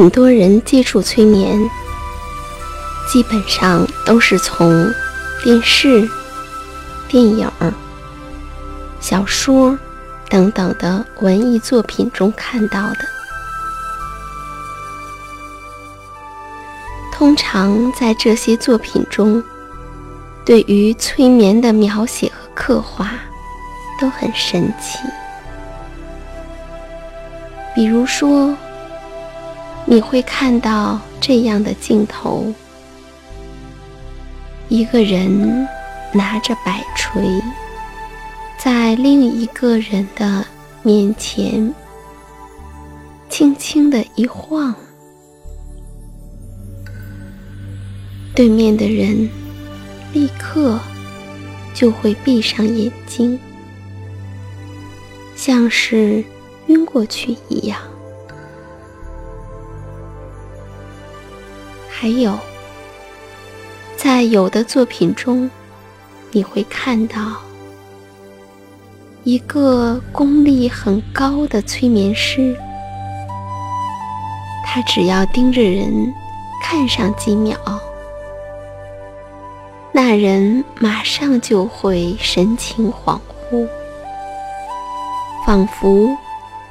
[0.00, 1.60] 很多人接触催眠，
[3.06, 4.90] 基本上都是从
[5.44, 6.08] 电视、
[7.06, 7.46] 电影、
[8.98, 9.78] 小说
[10.30, 13.00] 等等的文艺作品中看到的。
[17.12, 19.44] 通常在这些作品中，
[20.46, 23.10] 对于催眠的描写和刻画
[24.00, 24.98] 都很神奇，
[27.74, 28.56] 比如说。
[29.92, 32.46] 你会看到这样的镜头：
[34.68, 35.66] 一个人
[36.12, 37.42] 拿着摆锤，
[38.56, 40.46] 在另一个人的
[40.84, 41.74] 面前
[43.28, 44.72] 轻轻的一晃，
[48.32, 49.28] 对面的人
[50.12, 50.78] 立刻
[51.74, 53.36] 就会闭上眼睛，
[55.34, 56.22] 像是
[56.68, 57.76] 晕过去一样。
[62.00, 62.38] 还有，
[63.94, 65.50] 在有的作品中，
[66.30, 67.14] 你会看到
[69.22, 72.56] 一个功力很高的催眠师，
[74.64, 75.92] 他只要盯着人
[76.62, 77.54] 看上几秒，
[79.92, 83.20] 那人马上就会神情恍
[83.50, 83.68] 惚，
[85.46, 86.16] 仿佛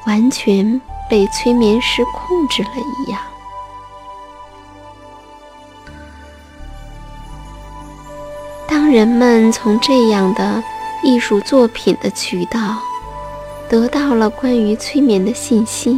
[0.07, 2.69] 完全被催眠师控制了
[3.05, 3.21] 一样。
[8.91, 10.63] 人们从这样的
[11.03, 12.77] 艺术作品的渠道
[13.69, 15.95] 得到了关于催眠的信息，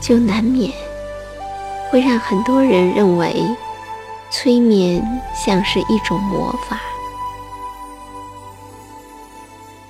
[0.00, 0.72] 就难免
[1.90, 3.34] 会让很多人认为
[4.30, 5.02] 催眠
[5.34, 6.80] 像是一种魔法，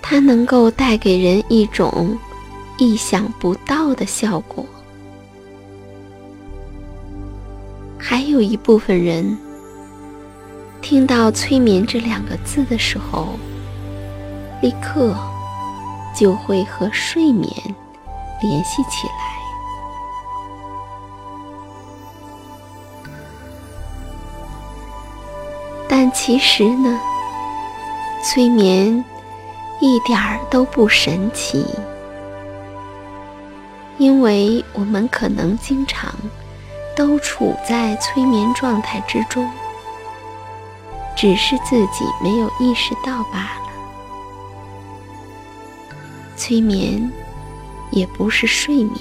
[0.03, 2.17] 它能够带给人一种
[2.79, 4.65] 意想不到的效果。
[7.99, 9.37] 还有一部分人。
[10.83, 13.39] 听到“催眠”这两个字的时候，
[14.61, 15.15] 立刻
[16.15, 17.53] 就会和睡眠
[18.41, 19.31] 联系起来。
[25.89, 26.99] 但其实呢，
[28.25, 29.05] 催眠
[29.81, 31.65] 一点儿都不神奇，
[33.99, 36.13] 因为我们可能经常
[36.97, 39.49] 都处在催眠状态之中。
[41.21, 43.71] 只是自己没有意识到罢了。
[46.35, 47.13] 催眠
[47.91, 48.97] 也不是睡眠，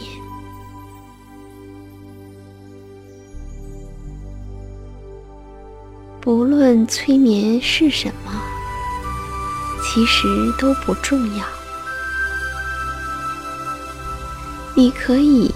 [6.20, 8.34] 不论催眠是什么，
[9.82, 10.28] 其实
[10.60, 11.46] 都不重要。
[14.76, 15.50] 你可以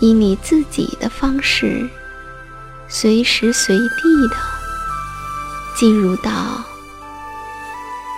[0.00, 1.88] 以你自己的方式，
[2.88, 4.55] 随时随地的。
[5.76, 6.32] 进入到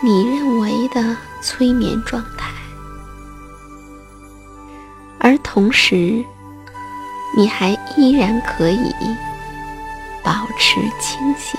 [0.01, 2.53] 你认为的催眠状态，
[5.19, 6.25] 而同时，
[7.37, 8.95] 你还依然可以
[10.23, 11.59] 保持清醒。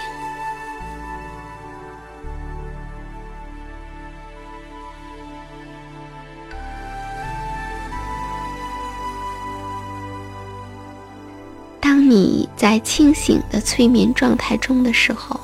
[11.82, 15.38] 当你在清醒的催眠状态中的时候。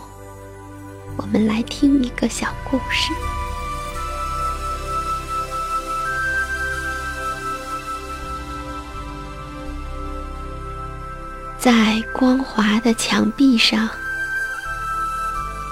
[1.36, 3.12] 我们来听一个小故事。
[11.60, 13.90] 在光滑的墙壁上，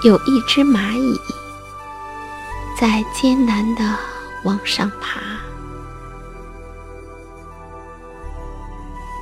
[0.02, 1.18] 有一只蚂蚁
[2.78, 3.98] 在艰难的
[4.42, 5.18] 往上爬，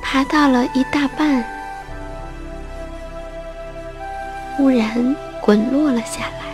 [0.03, 1.41] 爬到了一大半，
[4.57, 5.32] 忽然。
[5.45, 6.45] 滚落了下来，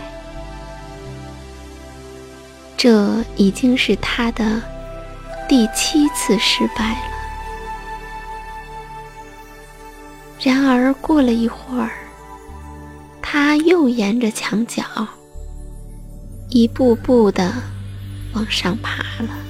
[2.76, 4.60] 这已经是他的
[5.48, 6.98] 第七次失败了。
[10.40, 11.90] 然而过了一会儿，
[13.22, 14.82] 他又沿着墙角
[16.48, 17.52] 一步步的
[18.32, 19.49] 往上爬了。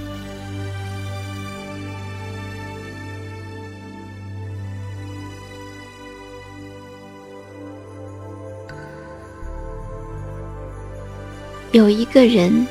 [11.73, 12.67] 有一个人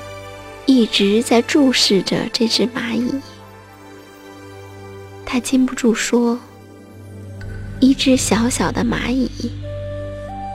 [0.65, 3.09] 一直在注视着这只蚂蚁，
[5.25, 6.37] 他禁不住说
[7.79, 9.31] ：“一只小小的蚂蚁，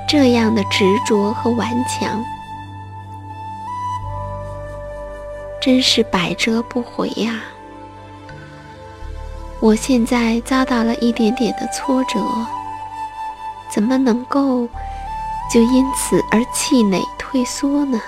[0.06, 2.23] 这样的执着和顽强，
[5.58, 7.41] 真是百折不回呀！
[9.58, 12.20] 我现在遭到了一点点的挫折，
[13.70, 14.69] 怎么能够
[15.50, 17.99] 就因此而气馁退缩呢？”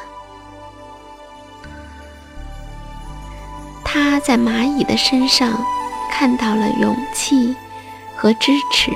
[3.99, 5.59] 他在蚂蚁的身上
[6.11, 7.57] 看到了勇气
[8.15, 8.93] 和支持，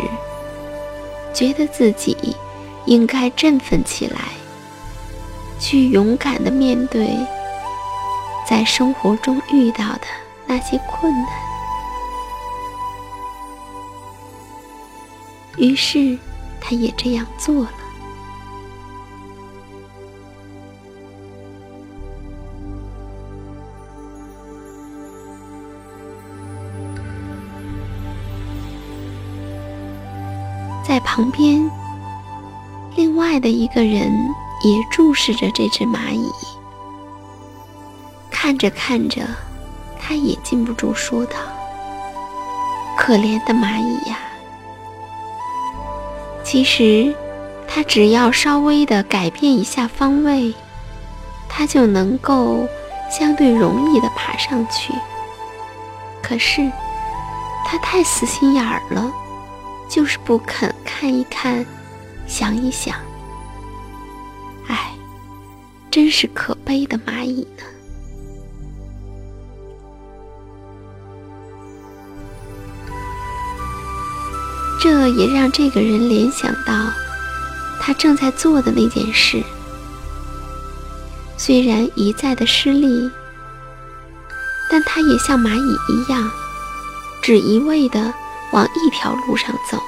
[1.32, 2.37] 觉得自己
[2.85, 4.19] 应该振奋起来，
[5.58, 7.17] 去勇敢的面对
[8.47, 10.02] 在生活中遇到的
[10.47, 11.29] 那些困难。
[15.56, 16.19] 于是，
[16.61, 17.80] 他也这样做了。
[30.91, 31.70] 在旁边，
[32.97, 34.11] 另外的一个人
[34.65, 36.29] 也注视着这只蚂蚁，
[38.29, 39.23] 看着看着，
[40.01, 41.37] 他也禁不住说道
[42.99, 44.19] ：“可怜的蚂蚁呀！
[46.43, 47.15] 其实，
[47.69, 50.53] 它只要稍微的改变一下方位，
[51.49, 52.67] 它就能够
[53.09, 54.93] 相对容易的爬上去。
[56.20, 56.69] 可是，
[57.65, 59.09] 它太死心眼儿了。”
[59.91, 61.65] 就是不肯看一看，
[62.27, 62.95] 想一想。
[64.69, 64.93] 唉，
[65.91, 67.65] 真是可悲的蚂蚁呢。
[74.79, 76.93] 这也让这个人联想到
[77.81, 79.43] 他正在做的那件事。
[81.39, 83.11] 虽然一再的失利，
[84.69, 86.31] 但他也像蚂蚁一样，
[87.23, 88.13] 只一味的。
[88.53, 89.81] 往一条路上走，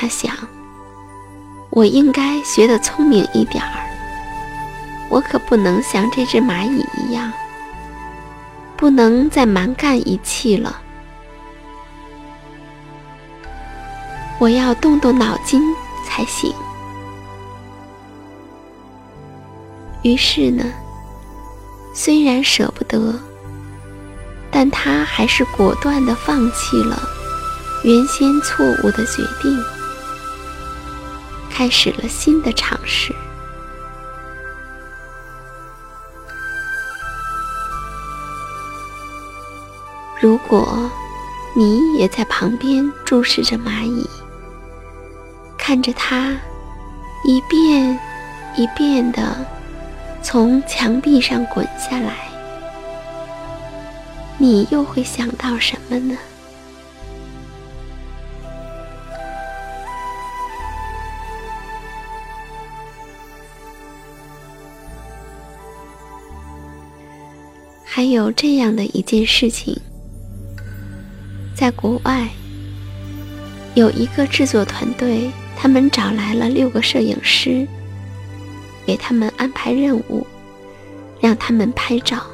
[0.00, 0.32] 他想：
[1.70, 3.70] 我应该学得聪明一点儿。
[5.08, 7.32] 我可不能像这只蚂蚁一样，
[8.76, 10.80] 不能再蛮干一气了。
[14.38, 15.60] 我要动动脑筋
[16.06, 16.54] 才行。
[20.02, 20.62] 于是呢，
[21.92, 23.18] 虽然舍不得，
[24.48, 27.02] 但他还是果断地放弃了
[27.82, 29.60] 原先错误的决定，
[31.58, 33.12] 开始了新的尝试。
[40.20, 40.88] 如果
[41.56, 44.08] 你也在旁边注视着蚂蚁，
[45.58, 46.38] 看着它
[47.24, 47.98] 一遍
[48.56, 49.44] 一遍的
[50.22, 52.28] 从墙壁上滚下来，
[54.36, 56.16] 你又会想到什么呢？
[67.98, 69.76] 还有这样的一件事情。
[71.52, 72.28] 在国外，
[73.74, 77.66] 有一个制作团队，他们找来了六个摄影师，
[78.86, 80.24] 给他们安排任务，
[81.20, 82.24] 让他们拍照。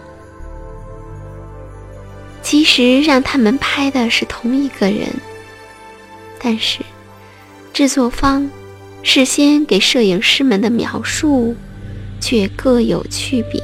[2.43, 5.09] 其实让他们拍的是同一个人，
[6.39, 6.81] 但是
[7.73, 8.51] 制作方
[9.03, 11.57] 事先给摄影师们的描述
[12.21, 13.63] 却各有区别。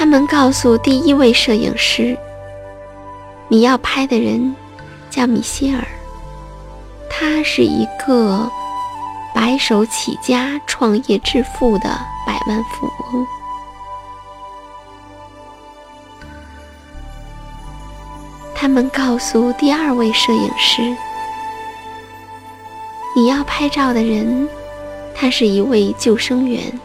[0.00, 2.16] 他们告诉第一位摄影师
[3.48, 4.56] ：“你要拍的人
[5.10, 5.86] 叫米歇尔，
[7.10, 8.50] 他是一个
[9.34, 13.26] 白手起家、创业致富的百万富翁。”
[18.56, 20.96] 他们告诉第二位摄影师
[23.14, 24.48] ：“你要拍照的人，
[25.14, 26.80] 他是一位救生员。”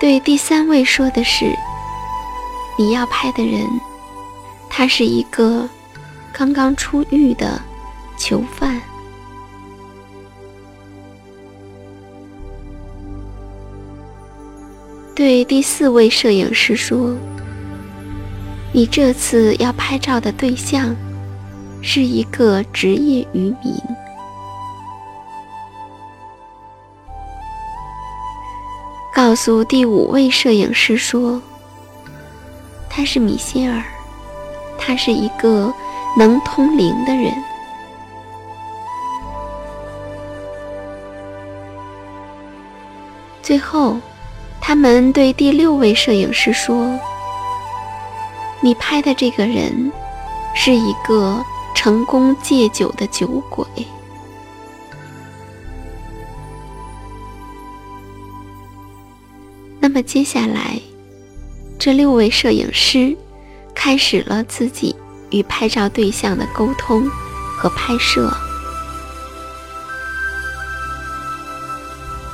[0.00, 1.44] 对第三位说的是
[2.78, 3.66] ：“你要拍的人，
[4.70, 5.68] 他是一个
[6.32, 7.60] 刚刚出狱的
[8.16, 8.80] 囚犯。”
[15.16, 17.16] 对第四位摄影师说
[18.72, 20.94] ：“你这次要拍照的对象
[21.82, 23.74] 是一个职业渔民。”
[29.18, 31.42] 告诉第五位摄影师说
[32.88, 33.82] ：“他是米歇尔，
[34.78, 35.74] 他是一个
[36.16, 37.34] 能通灵的人。”
[43.42, 43.96] 最后，
[44.60, 46.96] 他们对第六位摄影师说
[48.62, 49.90] ：“你拍的这个人
[50.54, 51.44] 是一个
[51.74, 53.66] 成功戒酒的酒鬼。”
[59.88, 60.78] 那么接下来，
[61.78, 63.16] 这六位摄影师
[63.74, 64.94] 开始了自己
[65.30, 67.08] 与拍照对象的沟通
[67.56, 68.30] 和拍摄。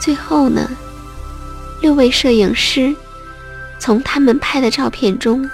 [0.01, 0.69] 最后呢，
[1.81, 2.93] 六位摄影师
[3.79, 5.49] 从他们拍的照片中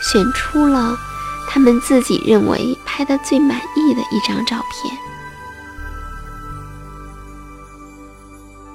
[0.00, 0.98] 选出了
[1.46, 4.96] 他们自己认为拍的最满意的一张照片。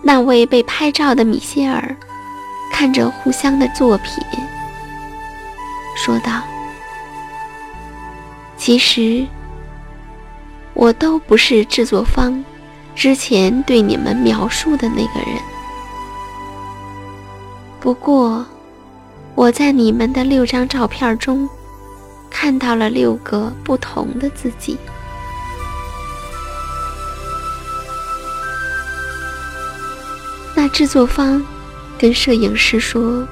[0.03, 1.97] 那位被拍照的米歇尔。
[2.79, 4.13] 看着互相的作品，
[5.97, 6.41] 说道
[8.55, 9.27] ：“其实，
[10.73, 12.41] 我都不是制作方
[12.95, 15.41] 之前对你们描述的那个人。
[17.81, 18.45] 不过，
[19.35, 21.49] 我在你们的六张照片中
[22.29, 24.77] 看到了六个不同的自己。”
[30.55, 31.45] 那制作方。
[31.99, 33.27] 跟摄影师说：“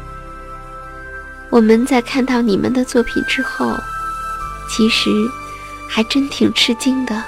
[1.49, 3.73] 我们在看到你们的作品之后，
[4.69, 5.09] 其实
[5.87, 7.23] 还真挺吃惊的，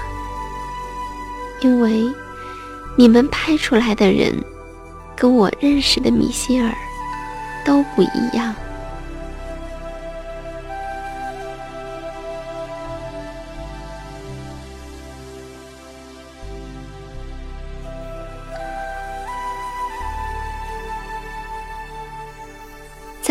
[1.61, 2.13] 因为
[2.97, 4.35] 你们拍出来的人
[5.15, 6.75] 跟我认识的米歇尔
[7.65, 8.53] 都不一样。”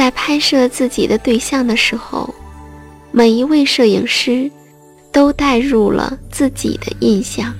[0.09, 2.35] 在拍摄自己的对象的时候，
[3.13, 4.51] 每一位摄影师
[5.13, 7.55] 都带入了自己的印象。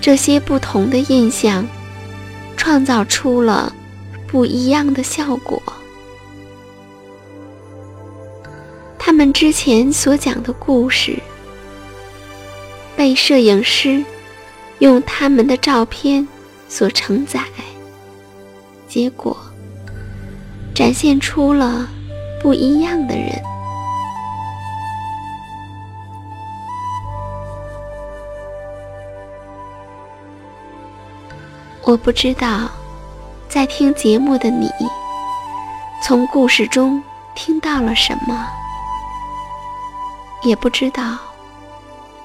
[0.00, 1.64] 这些不同的印象
[2.56, 3.72] 创造出了
[4.26, 5.62] 不一样的效果。
[8.98, 11.16] 他们之前所讲的故事
[12.96, 14.04] 被摄影师
[14.80, 16.26] 用他们的照片
[16.68, 17.44] 所承载，
[18.88, 19.36] 结果。
[20.74, 21.86] 展现出了
[22.40, 23.30] 不一样的人。
[31.84, 32.70] 我不知道，
[33.48, 34.70] 在听节目的你，
[36.02, 37.02] 从故事中
[37.34, 38.46] 听到了什么，
[40.42, 41.18] 也不知道，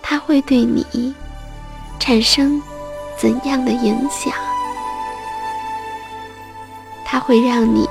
[0.01, 1.13] 它会对你
[2.00, 2.62] 产生
[3.18, 4.32] 怎样的影响，
[7.04, 7.89] 它会让你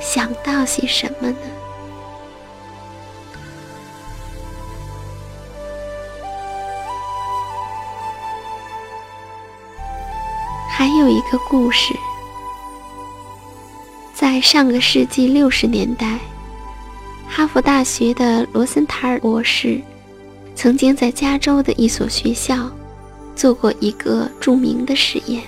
[0.00, 1.36] 想到些什么呢？
[10.68, 11.94] 还有一个故事，
[14.14, 16.18] 在上个世纪六十年代，
[17.28, 19.80] 哈佛大学的罗森塔尔博士
[20.54, 22.70] 曾经在加州的一所学校
[23.36, 25.42] 做过一个著名的实验。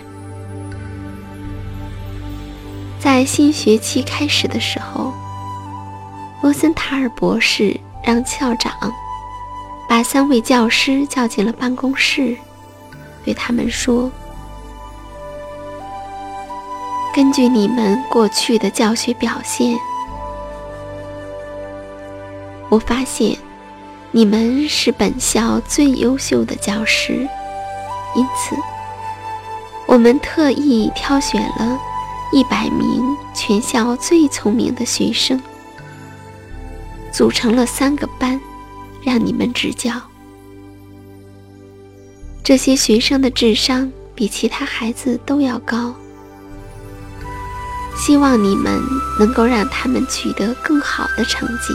[3.02, 5.12] 在新学期开始的时候，
[6.40, 8.72] 罗森塔尔博士让校长
[9.88, 12.36] 把三位教师叫进了办公室，
[13.24, 14.08] 对他们说。
[17.12, 19.76] 根据你们过去的教学表现，
[22.68, 23.36] 我发现
[24.12, 27.28] 你们是本校最优秀的教师，
[28.14, 28.54] 因此
[29.86, 31.76] 我们特意挑选了
[32.32, 35.38] 一百名全校最聪明的学生，
[37.12, 38.40] 组成了三个班，
[39.02, 39.92] 让你们指教。
[42.42, 45.94] 这些学生的智商比其他孩子都要高。
[47.94, 48.80] 希望你们
[49.18, 51.74] 能够让他们取得更好的成绩。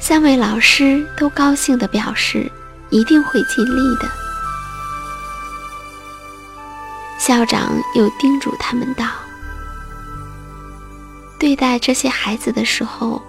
[0.00, 2.50] 三位老师都高兴地表示，
[2.90, 4.25] 一定会尽力的。
[7.26, 9.04] 校长又叮嘱他们道
[11.40, 13.20] ：“对待这些孩子的时候，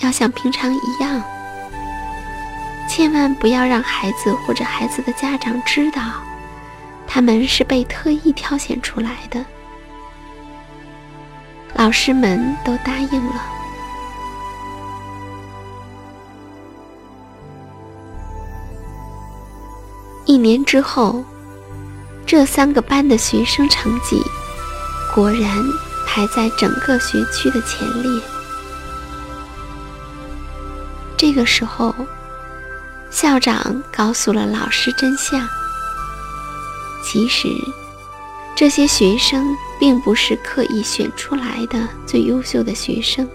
[0.00, 1.22] 要像平常一样，
[2.88, 6.00] 千万不要让孩子或者孩子的家长知道。”
[7.06, 9.44] 他们是被特意挑选出来的，
[11.74, 13.42] 老师们都答应了。
[20.24, 21.22] 一年之后，
[22.26, 24.22] 这三个班的学生成绩
[25.14, 25.62] 果然
[26.06, 28.22] 排在整个学区的前列。
[31.16, 31.94] 这个时候，
[33.10, 35.46] 校长告诉了老师真相。
[37.04, 37.48] 其实，
[38.56, 43.28] 这些学生并不是刻意选出来的最优秀的学生，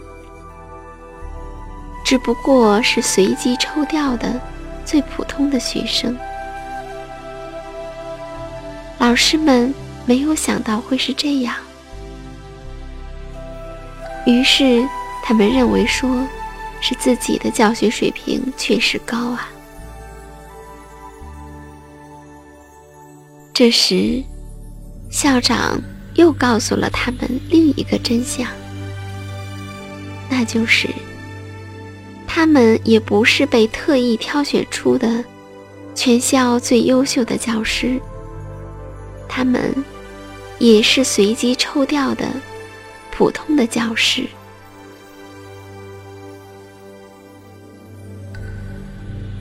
[2.03, 4.39] 只不过是随机抽调的
[4.83, 6.17] 最普通的学生。
[9.17, 9.73] 老师们
[10.05, 11.55] 没有想到会是这样，
[14.27, 14.87] 于是
[15.23, 16.23] 他们认为说，
[16.79, 19.49] 是自己的教学水平确实高啊。
[23.55, 24.23] 这时，
[25.09, 25.81] 校长
[26.13, 28.47] 又告诉了他们另一个真相，
[30.29, 30.87] 那就是，
[32.27, 35.25] 他们也不是被特意挑选出的
[35.95, 37.99] 全校最优秀的教师，
[39.27, 39.73] 他们
[40.59, 42.25] 也是随机抽调的
[43.11, 44.27] 普通的教师。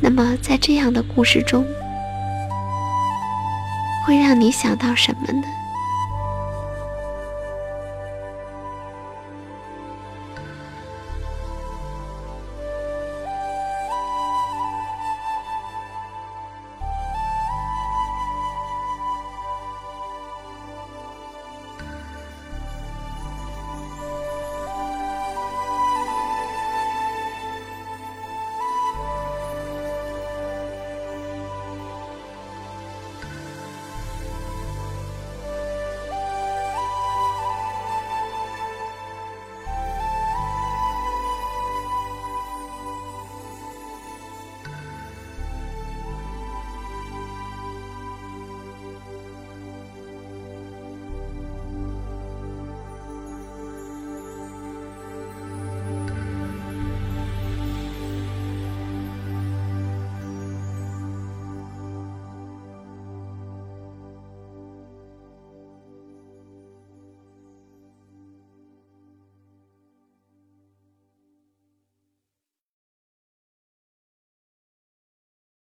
[0.00, 1.64] 那么，在这样的故事中，
[4.06, 5.42] 会让你想到什么呢？